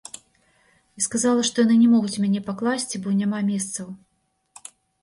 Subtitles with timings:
[0.99, 3.87] І сказала, што яны не могуць мяне пакласці, бо няма месцаў.